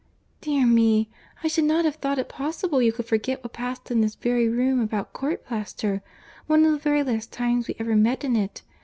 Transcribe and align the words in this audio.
"Dear 0.41 0.65
me! 0.65 1.11
I 1.43 1.47
should 1.47 1.65
not 1.65 1.85
have 1.85 1.97
thought 1.97 2.17
it 2.17 2.27
possible 2.27 2.81
you 2.81 2.91
could 2.91 3.05
forget 3.05 3.43
what 3.43 3.53
passed 3.53 3.91
in 3.91 4.01
this 4.01 4.15
very 4.15 4.49
room 4.49 4.81
about 4.81 5.13
court 5.13 5.45
plaister, 5.45 6.01
one 6.47 6.65
of 6.65 6.71
the 6.71 6.79
very 6.79 7.03
last 7.03 7.31
times 7.31 7.67
we 7.67 7.75
ever 7.77 7.95
met 7.95 8.23
in 8.23 8.35
it! 8.35 8.63